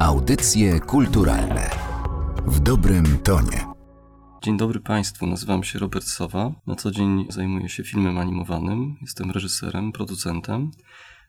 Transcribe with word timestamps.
Audycje 0.00 0.80
kulturalne 0.80 1.70
w 2.46 2.60
dobrym 2.60 3.18
tonie. 3.18 3.66
Dzień 4.42 4.56
dobry 4.56 4.80
Państwu, 4.80 5.26
nazywam 5.26 5.64
się 5.64 5.78
Robert 5.78 6.04
Sowa. 6.04 6.52
Na 6.66 6.74
co 6.76 6.90
dzień 6.90 7.26
zajmuję 7.28 7.68
się 7.68 7.84
filmem 7.84 8.18
animowanym. 8.18 8.96
Jestem 9.00 9.30
reżyserem, 9.30 9.92
producentem, 9.92 10.70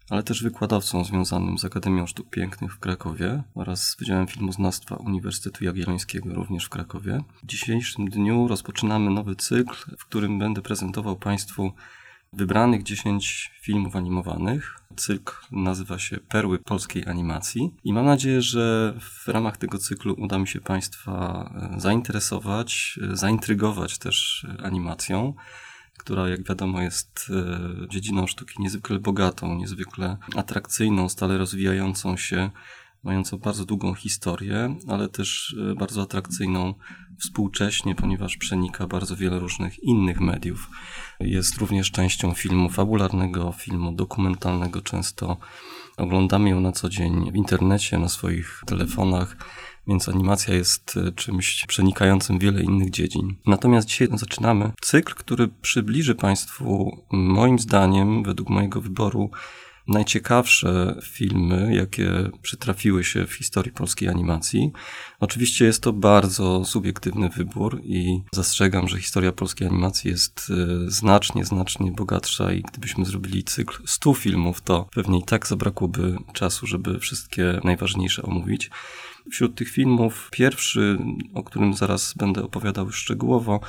ale 0.09 0.23
też 0.23 0.43
wykładowcą 0.43 1.03
związanym 1.03 1.57
z 1.57 1.65
Akademią 1.65 2.07
Sztuk 2.07 2.29
Pięknych 2.29 2.73
w 2.73 2.79
Krakowie 2.79 3.43
oraz 3.55 3.89
z 3.89 3.97
Wydziałem 3.97 4.27
Filmoznawstwa 4.27 4.95
Uniwersytetu 4.95 5.63
Jagiellońskiego 5.63 6.33
również 6.33 6.65
w 6.65 6.69
Krakowie. 6.69 7.23
W 7.43 7.45
dzisiejszym 7.45 8.09
dniu 8.09 8.47
rozpoczynamy 8.47 9.11
nowy 9.11 9.35
cykl, 9.35 9.75
w 9.97 10.05
którym 10.05 10.39
będę 10.39 10.61
prezentował 10.61 11.15
Państwu 11.15 11.71
wybranych 12.33 12.83
10 12.83 13.51
filmów 13.61 13.95
animowanych. 13.95 14.75
Cykl 14.95 15.33
nazywa 15.51 15.99
się 15.99 16.17
Perły 16.17 16.59
polskiej 16.59 17.07
animacji 17.07 17.75
i 17.83 17.93
mam 17.93 18.05
nadzieję, 18.05 18.41
że 18.41 18.93
w 18.99 19.27
ramach 19.27 19.57
tego 19.57 19.77
cyklu 19.77 20.15
uda 20.17 20.39
mi 20.39 20.47
się 20.47 20.61
Państwa 20.61 21.43
e, 21.75 21.79
zainteresować, 21.79 22.99
e, 23.11 23.15
zaintrygować 23.15 23.97
też 23.97 24.47
e, 24.59 24.65
animacją 24.65 25.33
która 25.97 26.29
jak 26.29 26.47
wiadomo 26.47 26.81
jest 26.81 27.31
dziedziną 27.89 28.27
sztuki 28.27 28.61
niezwykle 28.61 28.99
bogatą, 28.99 29.55
niezwykle 29.55 30.17
atrakcyjną, 30.35 31.09
stale 31.09 31.37
rozwijającą 31.37 32.17
się, 32.17 32.49
mającą 33.03 33.37
bardzo 33.37 33.65
długą 33.65 33.93
historię, 33.93 34.75
ale 34.87 35.09
też 35.09 35.55
bardzo 35.77 36.01
atrakcyjną 36.01 36.73
współcześnie, 37.19 37.95
ponieważ 37.95 38.37
przenika 38.37 38.87
bardzo 38.87 39.15
wiele 39.15 39.39
różnych 39.39 39.83
innych 39.83 40.19
mediów. 40.19 40.69
Jest 41.19 41.57
również 41.57 41.91
częścią 41.91 42.33
filmu 42.33 42.69
fabularnego, 42.69 43.51
filmu 43.51 43.91
dokumentalnego. 43.91 44.81
Często 44.81 45.37
oglądamy 45.97 46.49
ją 46.49 46.59
na 46.59 46.71
co 46.71 46.89
dzień 46.89 47.31
w 47.31 47.35
internecie, 47.35 47.97
na 47.97 48.09
swoich 48.09 48.61
telefonach, 48.65 49.37
więc 49.87 50.09
animacja 50.09 50.53
jest 50.53 50.97
e, 50.97 51.11
czymś 51.11 51.65
przenikającym 51.65 52.39
wiele 52.39 52.63
innych 52.63 52.89
dziedzin. 52.89 53.35
Natomiast 53.47 53.87
dzisiaj 53.87 54.07
zaczynamy 54.13 54.71
cykl, 54.81 55.13
który 55.15 55.47
przybliży 55.47 56.15
Państwu, 56.15 56.97
moim 57.11 57.59
zdaniem, 57.59 58.23
według 58.23 58.49
mojego 58.49 58.81
wyboru, 58.81 59.31
najciekawsze 59.89 60.99
filmy, 61.03 61.75
jakie 61.75 62.11
przytrafiły 62.41 63.03
się 63.03 63.25
w 63.25 63.33
historii 63.33 63.71
polskiej 63.71 64.09
animacji. 64.09 64.71
Oczywiście 65.19 65.65
jest 65.65 65.83
to 65.83 65.93
bardzo 65.93 66.65
subiektywny 66.65 67.29
wybór 67.29 67.81
i 67.83 68.21
zastrzegam, 68.33 68.87
że 68.87 68.99
historia 68.99 69.31
polskiej 69.31 69.67
animacji 69.67 70.11
jest 70.11 70.51
e, 70.51 70.91
znacznie, 70.91 71.45
znacznie 71.45 71.91
bogatsza 71.91 72.53
i 72.53 72.61
gdybyśmy 72.61 73.05
zrobili 73.05 73.43
cykl 73.43 73.83
100 73.85 74.13
filmów, 74.13 74.61
to 74.61 74.89
pewnie 74.95 75.19
i 75.19 75.23
tak 75.23 75.47
zabrakłoby 75.47 76.17
czasu, 76.33 76.67
żeby 76.67 76.99
wszystkie 76.99 77.59
najważniejsze 77.63 78.21
omówić. 78.23 78.69
Wśród 79.31 79.55
tych 79.55 79.69
filmów 79.69 80.29
pierwszy, 80.31 80.97
o 81.33 81.43
którym 81.43 81.73
zaraz 81.73 82.13
będę 82.13 82.43
opowiadał 82.43 82.91
szczegółowo, 82.91 83.59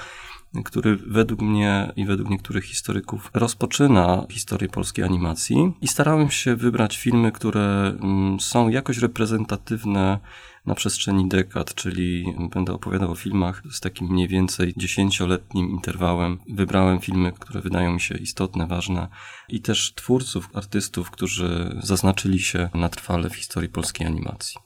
który 0.65 0.97
według 0.97 1.43
mnie 1.43 1.93
i 1.97 2.05
według 2.05 2.31
niektórych 2.31 2.65
historyków 2.65 3.31
rozpoczyna 3.35 4.27
historię 4.31 4.69
polskiej 4.69 5.05
animacji. 5.05 5.73
I 5.81 5.89
starałem 5.89 6.31
się 6.31 6.57
wybrać 6.57 6.99
filmy, 6.99 7.33
które 7.33 7.95
mm, 8.01 8.41
są 8.41 8.69
jakoś 8.69 8.99
reprezentatywne 8.99 10.19
na 10.67 10.75
przestrzeni 10.75 11.29
dekad, 11.29 11.75
czyli 11.75 12.35
będę 12.55 12.73
opowiadał 12.73 13.11
o 13.11 13.15
filmach 13.15 13.63
z 13.71 13.81
takim 13.81 14.09
mniej 14.09 14.29
więcej 14.29 14.75
dziesięcioletnim 14.77 15.71
interwałem. 15.71 16.39
Wybrałem 16.49 17.01
filmy, 17.01 17.33
które 17.33 17.61
wydają 17.61 17.93
mi 17.93 18.01
się 18.01 18.15
istotne, 18.15 18.67
ważne 18.67 19.09
i 19.49 19.61
też 19.61 19.93
twórców, 19.95 20.49
artystów, 20.55 21.11
którzy 21.11 21.77
zaznaczyli 21.83 22.39
się 22.39 22.69
na 22.75 22.89
trwale 22.89 23.31
w 23.31 23.37
historii 23.37 23.69
polskiej 23.69 24.07
animacji. 24.07 24.61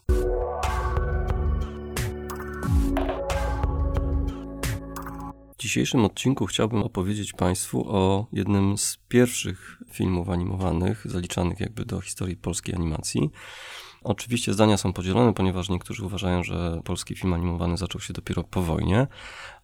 Dzisiejszym 5.64 6.04
odcinku 6.04 6.46
chciałbym 6.46 6.82
opowiedzieć 6.82 7.32
Państwu 7.32 7.84
o 7.88 8.26
jednym 8.32 8.78
z 8.78 8.98
pierwszych 9.08 9.82
filmów 9.90 10.28
animowanych, 10.28 11.02
zaliczanych 11.04 11.60
jakby 11.60 11.84
do 11.84 12.00
historii 12.00 12.36
polskiej 12.36 12.74
animacji. 12.74 13.30
Oczywiście 14.04 14.52
zdania 14.52 14.76
są 14.76 14.92
podzielone, 14.92 15.34
ponieważ 15.34 15.68
niektórzy 15.68 16.04
uważają, 16.04 16.44
że 16.44 16.80
polski 16.84 17.14
film 17.14 17.32
animowany 17.32 17.76
zaczął 17.76 18.00
się 18.00 18.12
dopiero 18.12 18.44
po 18.44 18.62
wojnie, 18.62 19.06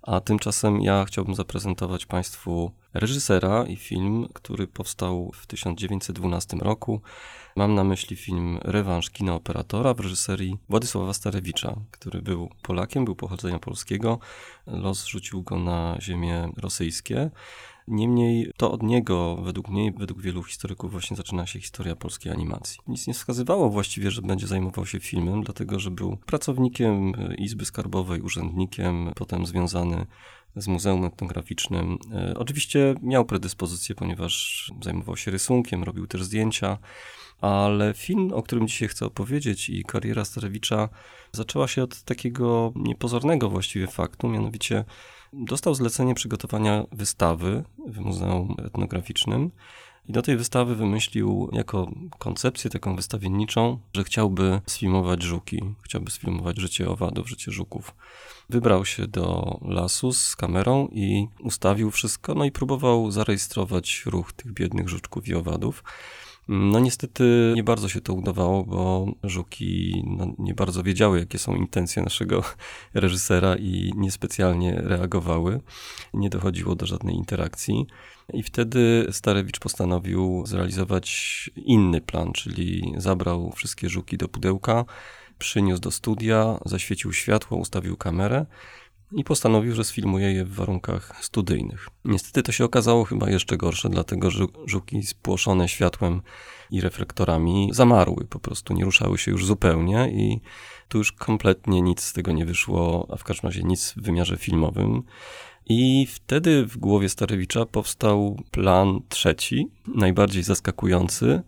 a 0.03 0.21
tymczasem 0.21 0.81
ja 0.81 1.05
chciałbym 1.05 1.35
zaprezentować 1.35 2.07
Państwu 2.07 2.73
reżysera 2.95 3.65
i 3.67 3.77
film, 3.77 4.29
który 4.33 4.67
powstał 4.67 5.33
w 5.35 5.47
1912 5.47 6.57
roku. 6.57 7.01
Mam 7.57 7.75
na 7.75 7.85
myśli 7.85 8.17
film 8.17 8.59
Rewanż 8.63 9.11
kino 9.11 9.35
operatora 9.35 9.95
w 9.95 10.01
reżyserii 10.01 10.59
Władysława 10.69 11.15
Starewicza, 11.15 11.77
który 11.91 12.23
był 12.23 12.51
Polakiem, 12.63 13.05
był 13.05 13.17
pochodzenia 13.17 13.59
polskiego. 13.59 14.19
Los 14.67 15.07
rzucił 15.07 15.43
go 15.43 15.59
na 15.59 15.97
ziemię 16.01 16.53
rosyjskie. 16.57 17.31
Niemniej 17.91 18.53
to 18.57 18.73
od 18.73 18.83
niego, 18.83 19.37
według 19.37 19.69
mnie, 19.69 19.93
według 19.93 20.23
wielu 20.23 20.43
historyków, 20.43 20.93
właśnie 20.93 21.17
zaczyna 21.17 21.47
się 21.47 21.61
historia 21.61 21.97
polskiej 21.97 22.33
animacji. 22.33 22.79
Nic 22.87 23.07
nie 23.07 23.15
wskazywało 23.15 23.71
właściwie, 23.71 24.11
że 24.11 24.23
będzie 24.23 24.47
zajmował 24.47 24.87
się 24.87 25.01
filmem, 25.01 25.43
dlatego 25.43 25.79
że 25.79 25.91
był 25.91 26.17
pracownikiem 26.17 27.13
Izby 27.39 27.65
Skarbowej, 27.65 28.21
urzędnikiem, 28.21 29.13
potem 29.17 29.47
związany 29.47 30.07
z 30.57 30.69
Muzeum 30.69 31.05
Etnograficznym. 31.05 31.99
E, 32.13 32.35
oczywiście 32.39 32.95
miał 33.03 33.25
predyspozycję, 33.25 33.95
ponieważ 33.95 34.65
zajmował 34.83 35.17
się 35.17 35.31
rysunkiem, 35.31 35.85
robił 35.85 36.07
też 36.07 36.23
zdjęcia, 36.23 36.79
ale 37.41 37.95
film, 37.95 38.33
o 38.33 38.43
którym 38.43 38.69
dzisiaj 38.69 38.89
chcę 38.89 39.07
opowiedzieć 39.07 39.71
i 39.71 39.85
kariera 39.85 40.25
Starewicza 40.25 40.89
zaczęła 41.33 41.69
się 41.69 41.83
od 41.83 42.03
takiego 42.03 42.73
niepozornego 42.77 43.51
właściwie 43.51 43.87
faktu, 43.87 44.29
mianowicie 44.29 44.85
dostał 45.33 45.75
zlecenie 45.75 46.15
przygotowania 46.15 46.85
wystawy 46.93 47.65
w 47.87 47.99
Muzeum 47.99 48.55
Etnograficznym. 48.67 49.51
I 50.09 50.13
do 50.13 50.23
tej 50.23 50.37
wystawy 50.37 50.77
wymyślił 50.77 51.51
jako 51.53 51.91
koncepcję 52.19 52.71
taką 52.71 52.97
wystawienniczą, 52.97 53.79
że 53.95 54.05
chciałby 54.05 54.61
sfilmować 54.67 55.23
żuki, 55.23 55.61
chciałby 55.83 56.11
sfilmować 56.11 56.59
życie 56.59 56.89
owadów, 56.89 57.29
życie 57.29 57.53
żuków. 57.53 57.95
Wybrał 58.49 58.85
się 58.85 59.07
do 59.07 59.59
lasu 59.63 60.13
z 60.13 60.37
kamerą 60.37 60.89
i 60.93 61.29
ustawił 61.41 61.91
wszystko, 61.91 62.35
no 62.35 62.45
i 62.45 62.53
próbował 62.53 63.11
zarejestrować 63.11 64.03
ruch 64.07 64.33
tych 64.33 64.53
biednych 64.53 64.89
żuczków 64.89 65.29
i 65.29 65.35
owadów. 65.35 65.85
No 66.53 66.81
niestety 66.81 67.53
nie 67.57 67.65
bardzo 67.65 67.89
się 67.89 68.01
to 68.01 68.15
udawało, 68.15 68.65
bo 68.65 69.07
żuki 69.25 70.03
no, 70.07 70.35
nie 70.39 70.55
bardzo 70.55 70.83
wiedziały, 70.83 71.19
jakie 71.19 71.39
są 71.39 71.55
intencje 71.55 72.03
naszego 72.03 72.43
reżysera 72.95 73.57
i 73.57 73.93
niespecjalnie 73.97 74.75
reagowały. 74.75 75.61
Nie 76.15 76.31
dochodziło 76.31 76.75
do 76.75 76.87
żadnej 76.87 77.15
interakcji. 77.15 77.87
I 78.33 78.43
wtedy 78.43 79.07
Starewicz 79.11 79.59
postanowił 79.59 80.43
zrealizować 80.47 81.51
inny 81.57 82.01
plan, 82.01 82.33
czyli 82.33 82.95
zabrał 82.97 83.53
wszystkie 83.53 83.89
żuki 83.89 84.19
do 84.19 84.29
pudełka, 84.29 84.85
przyniósł 85.39 85.81
do 85.81 85.91
studia, 85.91 86.59
zaświecił 86.65 87.13
światło, 87.13 87.59
ustawił 87.59 87.97
kamerę 87.97 88.47
i 89.13 89.25
postanowił, 89.25 89.75
że 89.75 89.85
sfilmuje 89.85 90.33
je 90.33 90.45
w 90.45 90.55
warunkach 90.55 91.25
studyjnych. 91.25 91.89
Niestety 92.05 92.43
to 92.43 92.53
się 92.53 92.65
okazało 92.65 93.05
chyba 93.05 93.31
jeszcze 93.31 93.57
gorsze, 93.57 93.89
dlatego 93.89 94.31
że 94.31 94.45
żuki 94.67 95.03
spłoszone 95.03 95.69
światłem 95.69 96.23
i 96.71 96.81
reflektorami 96.81 97.71
zamarły, 97.73 98.25
po 98.25 98.39
prostu 98.39 98.75
nie 98.75 98.85
ruszały 98.85 99.19
się 99.19 99.31
już 99.31 99.47
zupełnie 99.47 100.11
i 100.13 100.41
tu 100.89 100.99
już 100.99 101.13
kompletnie 101.13 101.83
nic 101.83 102.03
z 102.03 102.13
tego 102.13 102.33
nie 102.33 102.47
wyszło, 102.47 103.07
a 103.11 103.17
w 103.17 103.25
każdym 103.25 103.49
razie 103.49 103.63
nic 103.63 103.93
w 103.97 104.03
wymiarze 104.03 104.37
filmowym. 104.37 105.03
I 105.67 106.07
wtedy 106.11 106.67
w 106.67 106.77
głowie 106.77 107.09
Starewicza 107.09 107.67
powstał 107.67 108.43
plan 108.51 109.01
trzeci, 109.09 109.69
najbardziej 109.95 110.43
zaskakujący, 110.43 111.43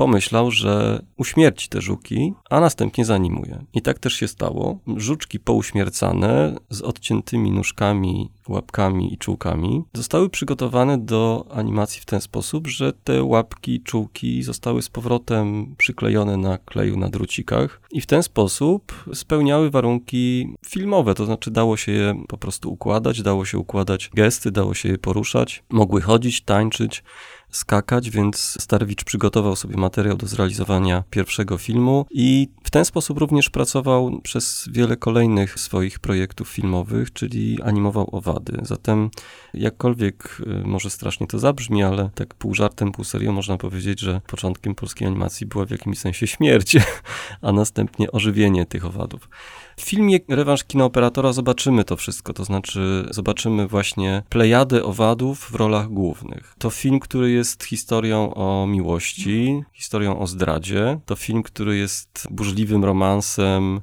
pomyślał, 0.00 0.50
że 0.50 1.02
uśmierci 1.16 1.68
te 1.68 1.80
żuki, 1.80 2.34
a 2.50 2.60
następnie 2.60 3.04
zanimuje. 3.04 3.64
I 3.74 3.82
tak 3.82 3.98
też 3.98 4.14
się 4.14 4.28
stało. 4.28 4.78
Żuczki 4.96 5.40
pouśmiercane 5.40 6.56
z 6.70 6.82
odciętymi 6.82 7.50
nóżkami, 7.50 8.30
łapkami 8.48 9.14
i 9.14 9.18
czułkami 9.18 9.82
zostały 9.94 10.30
przygotowane 10.30 10.98
do 10.98 11.46
animacji 11.50 12.00
w 12.00 12.04
ten 12.04 12.20
sposób, 12.20 12.66
że 12.66 12.92
te 12.92 13.22
łapki, 13.22 13.80
czułki 13.80 14.42
zostały 14.42 14.82
z 14.82 14.88
powrotem 14.88 15.74
przyklejone 15.76 16.36
na 16.36 16.58
kleju 16.58 16.96
na 16.96 17.08
drucikach 17.08 17.80
i 17.90 18.00
w 18.00 18.06
ten 18.06 18.22
sposób 18.22 19.04
spełniały 19.14 19.70
warunki 19.70 20.54
filmowe, 20.66 21.14
to 21.14 21.26
znaczy 21.26 21.50
dało 21.50 21.76
się 21.76 21.92
je 21.92 22.24
po 22.28 22.38
prostu 22.38 22.72
układać, 22.72 23.22
dało 23.22 23.44
się 23.44 23.58
układać 23.58 24.10
gesty, 24.14 24.50
dało 24.50 24.74
się 24.74 24.88
je 24.88 24.98
poruszać, 24.98 25.62
mogły 25.70 26.00
chodzić, 26.00 26.40
tańczyć 26.40 27.02
skakać, 27.50 28.10
więc 28.10 28.56
Starwicz 28.60 29.04
przygotował 29.04 29.56
sobie 29.56 29.76
materiał 29.76 30.16
do 30.16 30.26
zrealizowania 30.26 31.04
pierwszego 31.10 31.58
filmu 31.58 32.06
i 32.10 32.48
w 32.64 32.70
ten 32.70 32.84
sposób 32.84 33.18
również 33.18 33.50
pracował 33.50 34.20
przez 34.22 34.68
wiele 34.72 34.96
kolejnych 34.96 35.60
swoich 35.60 35.98
projektów 35.98 36.48
filmowych, 36.48 37.12
czyli 37.12 37.62
animował 37.62 38.08
owady. 38.12 38.58
Zatem 38.62 39.10
jakkolwiek 39.54 40.40
y, 40.40 40.66
może 40.66 40.90
strasznie 40.90 41.26
to 41.26 41.38
zabrzmi, 41.38 41.82
ale 41.82 42.10
tak 42.14 42.34
pół 42.34 42.54
żartem, 42.54 42.92
pół 42.92 43.04
serio 43.04 43.32
można 43.32 43.56
powiedzieć, 43.56 44.00
że 44.00 44.20
początkiem 44.26 44.74
polskiej 44.74 45.08
animacji 45.08 45.46
była 45.46 45.66
w 45.66 45.70
jakimś 45.70 45.98
sensie 45.98 46.26
śmierć, 46.26 46.76
a 47.42 47.52
następnie 47.52 48.12
ożywienie 48.12 48.66
tych 48.66 48.84
owadów. 48.86 49.28
W 49.76 49.82
filmie 49.82 50.18
Rewanż 50.28 50.64
Kinooperatora 50.64 51.32
zobaczymy 51.32 51.84
to 51.84 51.96
wszystko, 51.96 52.32
to 52.32 52.44
znaczy 52.44 53.06
zobaczymy 53.10 53.66
właśnie 53.66 54.22
plejadę 54.28 54.84
owadów 54.84 55.50
w 55.50 55.54
rolach 55.54 55.88
głównych. 55.88 56.54
To 56.58 56.70
film, 56.70 57.00
który 57.00 57.30
jest 57.40 57.64
historią 57.64 58.34
o 58.34 58.66
miłości, 58.66 59.62
historią 59.72 60.18
o 60.18 60.26
zdradzie. 60.26 61.00
To 61.06 61.16
film, 61.16 61.42
który 61.42 61.76
jest 61.76 62.28
burzliwym 62.30 62.84
romansem, 62.84 63.80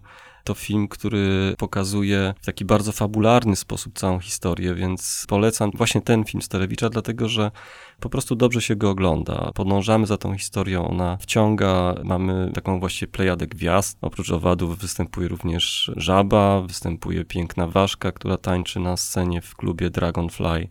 to 0.48 0.54
film, 0.54 0.88
który 0.88 1.56
pokazuje 1.58 2.34
w 2.42 2.46
taki 2.46 2.66
bardzo 2.66 2.92
fabularny 2.92 3.56
sposób 3.56 4.00
całą 4.00 4.20
historię, 4.20 4.76
więc 4.76 5.26
polecam 5.28 5.72
właśnie 5.74 6.02
ten 6.02 6.24
film 6.24 6.42
Starewicza, 6.42 6.90
dlatego 6.90 7.30
że 7.30 7.52
po 8.00 8.10
prostu 8.10 8.36
dobrze 8.36 8.62
się 8.62 8.76
go 8.76 8.90
ogląda. 8.90 9.52
Podążamy 9.56 10.06
za 10.06 10.18
tą 10.18 10.38
historią, 10.38 10.88
ona 10.88 11.18
wciąga, 11.18 11.96
mamy 12.04 12.52
taką 12.54 12.80
właśnie 12.80 13.08
plejadę 13.08 13.48
gwiazd. 13.48 13.98
Oprócz 14.02 14.32
owadów 14.32 14.78
występuje 14.78 15.28
również 15.28 15.92
żaba, 15.96 16.62
występuje 16.62 17.26
piękna 17.26 17.68
ważka, 17.68 18.12
która 18.12 18.38
tańczy 18.38 18.80
na 18.80 18.98
scenie 18.98 19.42
w 19.42 19.56
klubie 19.56 19.90
Dragonfly 19.90 20.68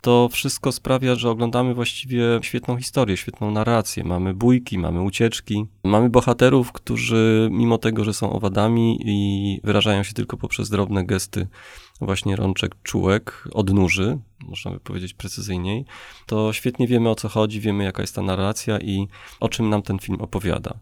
to 0.00 0.28
wszystko 0.32 0.72
sprawia, 0.72 1.14
że 1.14 1.30
oglądamy 1.30 1.74
właściwie 1.74 2.22
świetną 2.42 2.76
historię, 2.76 3.16
świetną 3.16 3.50
narrację. 3.50 4.04
Mamy 4.04 4.34
bójki, 4.34 4.78
mamy 4.78 5.02
ucieczki, 5.02 5.64
mamy 5.84 6.10
bohaterów, 6.10 6.72
którzy 6.72 7.48
mimo 7.52 7.78
tego, 7.78 8.04
że 8.04 8.14
są 8.14 8.32
owadami 8.32 8.98
i 9.04 9.60
wyrażają 9.64 10.02
się 10.02 10.14
tylko 10.14 10.36
poprzez 10.36 10.70
drobne 10.70 11.04
gesty 11.04 11.48
właśnie 12.00 12.36
rączek 12.36 12.76
czułek, 12.82 13.48
odnóży, 13.52 14.18
można 14.42 14.70
by 14.70 14.80
powiedzieć 14.80 15.14
precyzyjniej, 15.14 15.84
to 16.26 16.52
świetnie 16.52 16.86
wiemy 16.86 17.10
o 17.10 17.14
co 17.14 17.28
chodzi, 17.28 17.60
wiemy 17.60 17.84
jaka 17.84 18.02
jest 18.02 18.14
ta 18.14 18.22
narracja 18.22 18.78
i 18.78 19.08
o 19.40 19.48
czym 19.48 19.68
nam 19.68 19.82
ten 19.82 19.98
film 19.98 20.20
opowiada. 20.20 20.74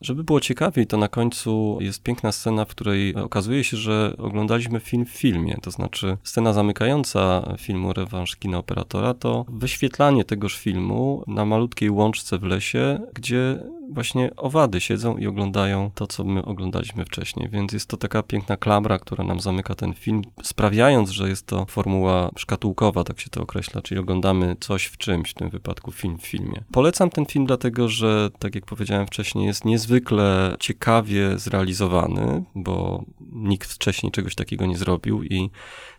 Żeby 0.00 0.24
było 0.24 0.40
ciekawiej, 0.40 0.86
to 0.86 0.96
na 0.96 1.08
końcu 1.08 1.78
jest 1.80 2.02
piękna 2.02 2.32
scena, 2.32 2.64
w 2.64 2.68
której 2.68 3.14
okazuje 3.14 3.64
się, 3.64 3.76
że 3.76 4.14
oglądaliśmy 4.18 4.80
film 4.80 5.04
w 5.06 5.10
filmie. 5.10 5.58
To 5.62 5.70
znaczy, 5.70 6.16
scena 6.22 6.52
zamykająca 6.52 7.54
filmu 7.58 7.92
Rewanż 7.92 8.36
Kino 8.36 8.58
Operatora 8.58 9.14
to 9.14 9.44
wyświetlanie 9.48 10.24
tegoż 10.24 10.58
filmu 10.58 11.24
na 11.26 11.44
malutkiej 11.44 11.90
łączce 11.90 12.38
w 12.38 12.42
lesie, 12.42 13.00
gdzie 13.14 13.58
właśnie 13.90 14.36
owady 14.36 14.80
siedzą 14.80 15.16
i 15.16 15.26
oglądają 15.26 15.90
to, 15.94 16.06
co 16.06 16.24
my 16.24 16.44
oglądaliśmy 16.44 17.04
wcześniej. 17.04 17.48
Więc 17.48 17.72
jest 17.72 17.88
to 17.88 17.96
taka 17.96 18.22
piękna 18.22 18.56
klamra, 18.56 18.98
która 18.98 19.24
nam 19.24 19.40
zamyka 19.40 19.74
ten 19.74 19.94
film, 19.94 20.22
sprawiając, 20.42 21.10
że 21.10 21.28
jest 21.28 21.46
to 21.46 21.66
formuła 21.66 22.30
szkatułkowa, 22.36 23.03
tak 23.04 23.20
się 23.20 23.30
to 23.30 23.42
określa, 23.42 23.82
czyli 23.82 24.00
oglądamy 24.00 24.56
coś 24.60 24.84
w 24.84 24.96
czymś, 24.96 25.30
w 25.30 25.34
tym 25.34 25.50
wypadku 25.50 25.92
film 25.92 26.18
w 26.18 26.26
filmie. 26.26 26.64
Polecam 26.72 27.10
ten 27.10 27.26
film 27.26 27.46
dlatego, 27.46 27.88
że, 27.88 28.30
tak 28.38 28.54
jak 28.54 28.66
powiedziałem 28.66 29.06
wcześniej, 29.06 29.46
jest 29.46 29.64
niezwykle 29.64 30.56
ciekawie 30.60 31.38
zrealizowany, 31.38 32.44
bo 32.54 33.04
nikt 33.32 33.72
wcześniej 33.72 34.12
czegoś 34.12 34.34
takiego 34.34 34.66
nie 34.66 34.76
zrobił 34.76 35.22
i 35.22 35.50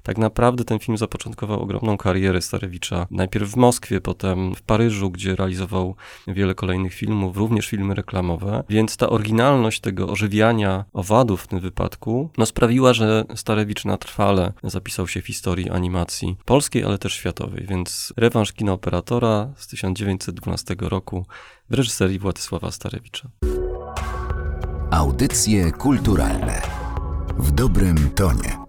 tak 0.06 0.18
naprawdę 0.18 0.64
ten 0.64 0.80
film 0.80 0.98
zapoczątkował 0.98 1.62
ogromną 1.62 1.98
karierę 1.98 2.42
Starewicza. 2.42 3.08
Najpierw 3.12 3.50
w 3.50 3.56
Moskwie, 3.56 4.02
potem 4.02 4.56
w 4.56 4.62
Paryżu, 4.62 5.12
gdzie 5.12 5.36
realizował 5.36 5.96
wiele 6.28 6.56
kolejnych 6.56 6.94
filmów, 6.94 7.38
również 7.38 7.68
filmy 7.68 7.96
reklamowe. 7.96 8.64
Więc 8.70 8.98
ta 8.98 9.10
oryginalność 9.10 9.80
tego 9.80 10.10
ożywiania 10.10 10.86
owadów 10.94 11.42
w 11.42 11.48
tym 11.48 11.60
wypadku 11.60 12.30
no, 12.38 12.46
sprawiła, 12.46 12.94
że 12.94 13.26
Starewicz 13.36 13.86
na 13.86 13.98
trwale 13.98 14.54
zapisał 14.64 15.08
się 15.08 15.22
w 15.22 15.28
historii 15.28 15.70
animacji 15.70 16.38
polskiej, 16.46 16.84
ale 16.84 16.98
też 16.98 17.14
światowej. 17.14 17.66
Więc 17.70 18.14
rewanż 18.18 18.54
kina 18.54 18.74
operatora 18.74 19.54
z 19.58 19.68
1912 19.68 20.76
roku 20.80 21.26
w 21.70 21.74
reżyserii 21.74 22.20
Władysława 22.20 22.72
Starewicza. 22.72 23.30
Audycje 24.92 25.72
kulturalne 25.72 26.62
w 27.38 27.52
dobrym 27.52 28.10
tonie. 28.10 28.65